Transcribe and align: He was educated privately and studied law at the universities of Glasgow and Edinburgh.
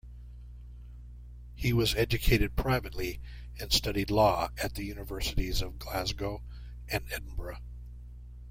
He 1.53 1.73
was 1.73 1.93
educated 1.93 2.55
privately 2.55 3.21
and 3.59 3.71
studied 3.71 4.09
law 4.09 4.49
at 4.57 4.73
the 4.73 4.83
universities 4.83 5.61
of 5.61 5.77
Glasgow 5.77 6.41
and 6.89 7.03
Edinburgh. 7.13 7.59